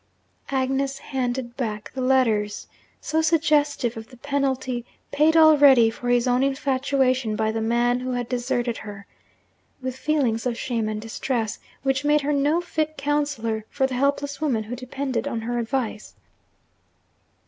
Agnes 0.49 0.97
handed 0.97 1.55
back 1.55 1.91
the 1.93 2.01
letters 2.01 2.65
so 2.99 3.21
suggestive 3.21 3.95
of 3.95 4.07
the 4.09 4.17
penalty 4.17 4.83
paid 5.11 5.37
already 5.37 5.91
for 5.91 6.09
his 6.09 6.27
own 6.27 6.41
infatuation 6.41 7.35
by 7.35 7.51
the 7.51 7.61
man 7.61 7.99
who 7.99 8.13
had 8.13 8.27
deserted 8.27 8.77
her! 8.77 9.05
with 9.79 9.95
feelings 9.95 10.47
of 10.47 10.57
shame 10.57 10.89
and 10.89 11.03
distress, 11.03 11.59
which 11.83 12.03
made 12.03 12.21
her 12.21 12.33
no 12.33 12.59
fit 12.59 12.97
counsellor 12.97 13.63
for 13.69 13.85
the 13.85 13.93
helpless 13.93 14.41
woman 14.41 14.63
who 14.63 14.75
depended 14.75 15.27
on 15.27 15.41
her 15.41 15.59
advice. 15.59 16.15